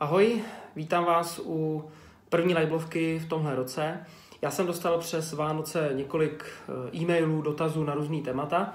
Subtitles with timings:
[0.00, 0.42] Ahoj,
[0.76, 1.90] vítám vás u
[2.28, 4.06] první livelovky v tomhle roce.
[4.42, 8.72] Já jsem dostal přes Vánoce několik eh, e-mailů, dotazů na různý témata,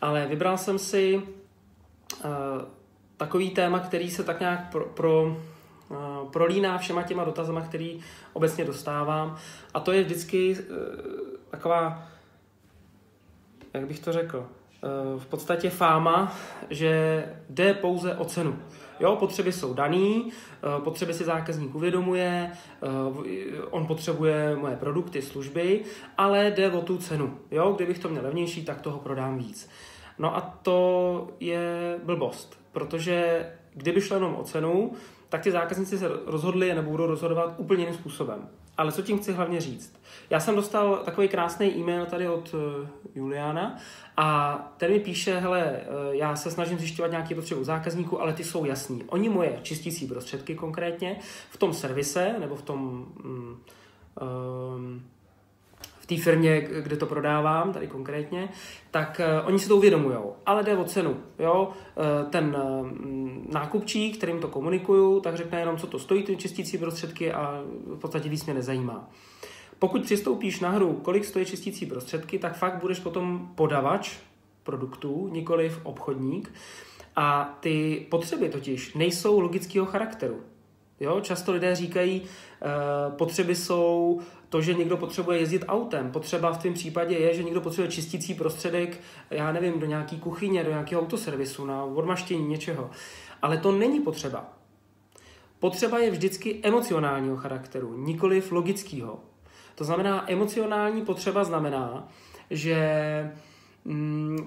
[0.00, 1.22] ale vybral jsem si uh,
[3.16, 8.00] takový téma, který se tak nějak pro, pro, uh, prolíná všema těma dotazama, který
[8.32, 9.36] obecně dostávám.
[9.74, 10.56] A to je vždycky
[11.50, 12.08] taková,
[13.74, 14.48] jak bych to řekl,
[15.18, 16.36] v podstatě fáma,
[16.70, 18.58] že jde pouze o cenu.
[19.00, 22.88] Jo, potřeby jsou daný, eh, potřeby si zákazník uvědomuje, eh,
[23.70, 25.80] on potřebuje moje produkty, služby,
[26.18, 27.38] ale jde o tu cenu.
[27.50, 29.68] Jo, kdybych to měl levnější, tak toho prodám víc.
[30.18, 34.92] No a to je blbost, protože kdyby šlo jenom o cenu,
[35.28, 38.48] tak ty zákazníci se rozhodli nebo budou rozhodovat úplně jiným způsobem.
[38.82, 40.00] Ale co tím chci hlavně říct?
[40.30, 42.60] Já jsem dostal takový krásný e-mail tady od uh,
[43.14, 43.78] Juliana
[44.16, 48.32] a ten mi píše, hele, uh, já se snažím zjišťovat nějaké potřeby u zákazníků, ale
[48.32, 49.04] ty jsou jasný.
[49.06, 51.18] Oni moje čistící prostředky konkrétně
[51.50, 53.60] v tom servise nebo v tom um,
[54.76, 55.02] um,
[56.02, 58.48] v té firmě, kde to prodávám, tady konkrétně,
[58.90, 61.16] tak uh, oni si to uvědomují, ale jde o cenu.
[61.38, 61.68] Jo?
[61.68, 62.88] Uh, ten uh,
[63.52, 67.98] nákupčí, kterým to komunikuju, tak řekne jenom, co to stojí, ty čistící prostředky a v
[67.98, 69.10] podstatě víc mě nezajímá.
[69.78, 74.16] Pokud přistoupíš na hru, kolik stojí čistící prostředky, tak fakt budeš potom podavač
[74.62, 76.52] produktů, nikoliv obchodník.
[77.16, 80.40] A ty potřeby totiž nejsou logického charakteru.
[81.02, 81.20] Jo?
[81.20, 86.10] Často lidé říkají, uh, potřeby jsou to, že někdo potřebuje jezdit autem.
[86.10, 89.00] Potřeba v tom případě je, že někdo potřebuje čistící prostředek,
[89.30, 92.90] já nevím, do nějaké kuchyně, do nějakého autoservisu, na odmaštění něčeho.
[93.42, 94.52] Ale to není potřeba.
[95.58, 99.20] Potřeba je vždycky emocionálního charakteru, nikoliv logického.
[99.74, 102.08] To znamená, emocionální potřeba znamená,
[102.50, 102.76] že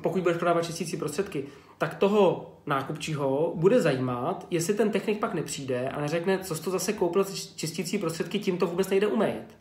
[0.02, 1.46] pokud budeš prodávat čistící prostředky,
[1.78, 6.72] tak toho nákupčího bude zajímat, jestli ten technik pak nepřijde a neřekne, co jsi to
[6.72, 7.26] zase koupil
[7.56, 9.58] čistící prostředky, tím to vůbec nejde umýt.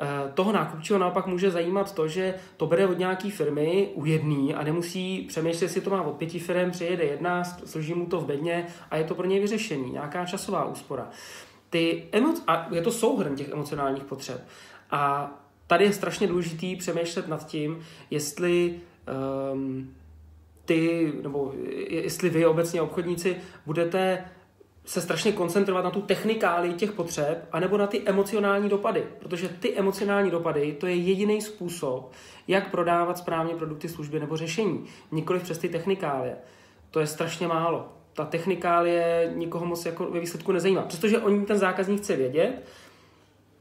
[0.00, 4.54] Eh, toho nákupčího naopak může zajímat to, že to bere od nějaké firmy u jedný
[4.54, 8.26] a nemusí přemýšlet, jestli to má od pěti firm, přijede jedna, složí mu to v
[8.26, 11.10] bedně a je to pro něj vyřešení, nějaká časová úspora.
[11.70, 14.46] Ty emo- a je to souhrn těch emocionálních potřeb.
[14.90, 15.30] A
[15.68, 17.80] tady je strašně důležitý přemýšlet nad tím,
[18.10, 18.80] jestli
[19.52, 19.94] um,
[20.64, 21.52] ty, nebo
[21.88, 23.36] jestli vy obecně obchodníci
[23.66, 24.24] budete
[24.88, 29.04] se strašně koncentrovat na tu technikáli těch potřeb, anebo na ty emocionální dopady.
[29.18, 32.12] Protože ty emocionální dopady, to je jediný způsob,
[32.48, 34.84] jak prodávat správně produkty, služby nebo řešení.
[35.12, 36.36] Nikoliv přes ty technikálie.
[36.90, 37.92] To je strašně málo.
[38.12, 40.82] Ta technikálie nikoho moc jako ve výsledku nezajímá.
[40.82, 42.62] Přestože oni ten zákazník chce vědět,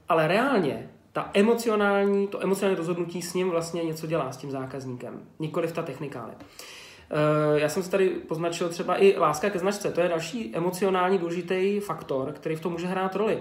[0.09, 5.21] ale reálně ta emocionální, to emocionální rozhodnutí s ním vlastně něco dělá s tím zákazníkem,
[5.39, 6.35] nikoliv ta technikálie.
[6.35, 9.91] Uh, já jsem si tady poznačil třeba i láska ke značce.
[9.91, 13.39] To je další emocionální důležitý faktor, který v tom může hrát roli.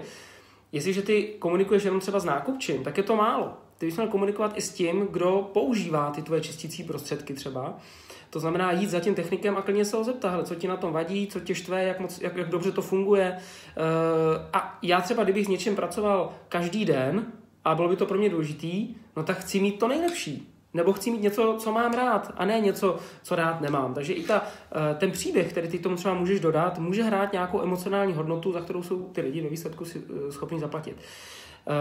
[0.71, 3.53] Jestliže ty komunikuješ jenom třeba s nákupčím, tak je to málo.
[3.77, 7.77] Ty bys měl komunikovat i s tím, kdo používá ty tvoje čistící prostředky třeba.
[8.29, 10.93] To znamená jít za tím technikem a klidně se ho zeptat, co ti na tom
[10.93, 13.37] vadí, co tě štve, jak, moc, jak, jak dobře to funguje.
[13.37, 17.25] Uh, a já třeba, kdybych s něčím pracoval každý den,
[17.67, 20.53] a bylo by to pro mě důležitý, no tak chci mít to nejlepší.
[20.73, 23.93] Nebo chci mít něco, co mám rád, a ne něco, co rád nemám.
[23.93, 27.61] Takže i ta, eh, ten příběh, který ty tomu třeba můžeš dodat, může hrát nějakou
[27.61, 30.97] emocionální hodnotu, za kterou jsou ty lidi ve výsledku eh, schopni zaplatit.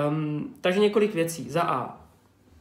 [0.08, 1.50] Um, takže několik věcí.
[1.50, 2.05] Za A.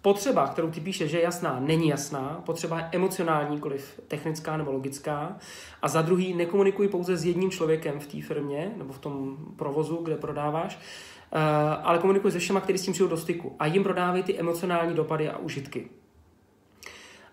[0.05, 2.41] Potřeba, kterou ty píšeš, že je jasná, není jasná.
[2.45, 5.37] Potřeba je emocionální, koliv technická nebo logická.
[5.81, 9.95] A za druhý, nekomunikuj pouze s jedním člověkem v té firmě nebo v tom provozu,
[9.95, 11.39] kde prodáváš, uh,
[11.83, 13.55] ale komunikuj se všema, kteří s tím přijdou do styku.
[13.59, 15.89] A jim prodávej ty emocionální dopady a užitky.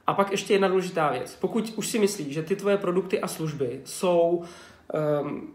[0.06, 1.37] A pak ještě jedna důležitá věc.
[1.41, 4.44] Pokud už si myslíš, že ty tvoje produkty a služby jsou
[5.22, 5.55] um,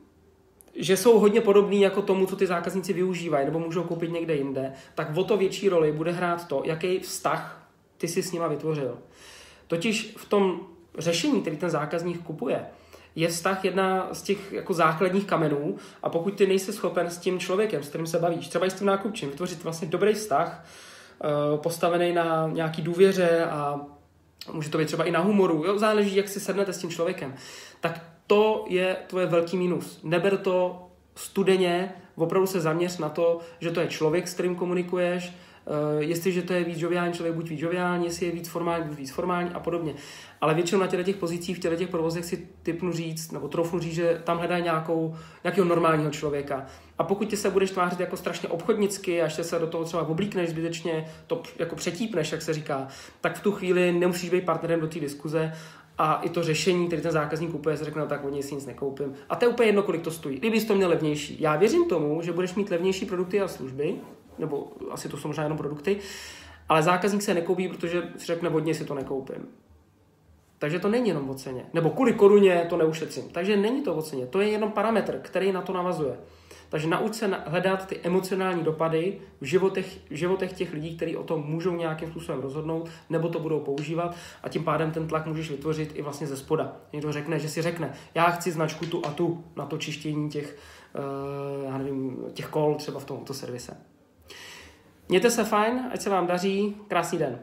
[0.77, 4.73] že jsou hodně podobný jako tomu, co ty zákazníci využívají nebo můžou koupit někde jinde,
[4.95, 8.97] tak o to větší roli bude hrát to, jaký vztah ty si s nima vytvořil.
[9.67, 10.59] Totiž v tom
[10.97, 12.65] řešení, který ten zákazník kupuje,
[13.15, 17.39] je vztah jedna z těch jako základních kamenů a pokud ty nejsi schopen s tím
[17.39, 20.65] člověkem, s kterým se bavíš, třeba i s tím nákupčím, vytvořit vlastně dobrý vztah,
[21.23, 23.81] eh, postavený na nějaký důvěře a
[24.53, 25.79] může to být třeba i na humoru, jo?
[25.79, 27.35] záleží, jak si sednete s tím člověkem,
[27.79, 29.99] tak to je tvoje velký minus.
[30.03, 35.33] Neber to studeně, opravdu se zaměř na to, že to je člověk, s kterým komunikuješ,
[35.67, 38.97] Uh, jestliže to je víc joviální člověk, buď víc joviální, jestli je víc formální, buď
[38.97, 39.93] víc formální a podobně.
[40.41, 43.93] Ale většinou na těch pozicích, v těchto těch provozech si typnu říct, nebo troufnu říct,
[43.93, 46.65] že tam hledají nějakou, nějakého normálního člověka.
[46.97, 50.07] A pokud ty se budeš tvářit jako strašně obchodnicky a ještě se do toho třeba
[50.07, 52.87] oblíkneš zbytečně, to jako přetípneš, jak se říká,
[53.21, 55.53] tak v tu chvíli nemusíš být partnerem do té diskuze
[55.97, 58.65] a i to řešení, který ten zákazník kupuje, se řekne, no tak něj si nic
[58.65, 59.13] nekoupím.
[59.29, 60.37] A to je úplně jedno, kolik to stojí.
[60.37, 61.41] Kdyby to měl levnější.
[61.41, 63.95] Já věřím tomu, že budeš mít levnější produkty a služby,
[64.37, 65.97] nebo asi to jsou možná jenom produkty,
[66.69, 69.47] ale zákazník se nekoupí, protože si řekne, od něj si to nekoupím.
[70.59, 71.65] Takže to není jenom o ceně.
[71.73, 73.23] Nebo kvůli koruně to neušetřím.
[73.31, 74.25] Takže není to o ceně.
[74.25, 76.17] To je jenom parametr, který na to navazuje.
[76.69, 81.23] Takže nauč se hledat ty emocionální dopady v životech, v životech těch lidí, kteří o
[81.23, 85.51] tom můžou nějakým způsobem rozhodnout, nebo to budou používat a tím pádem ten tlak můžeš
[85.51, 86.75] vytvořit i vlastně ze spoda.
[86.93, 90.57] Někdo řekne, že si řekne, já chci značku tu a tu na to čištění těch,
[91.59, 93.77] uh, já nevím, těch kol třeba v tomto servise.
[95.09, 97.39] Mějte se fajn, ať se vám daří, krásný den.